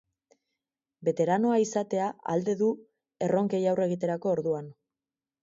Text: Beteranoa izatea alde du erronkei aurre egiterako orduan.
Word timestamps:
Beteranoa 1.09 1.59
izatea 1.65 2.07
alde 2.37 2.57
du 2.63 2.71
erronkei 3.27 3.61
aurre 3.75 3.87
egiterako 3.91 4.35
orduan. 4.35 4.75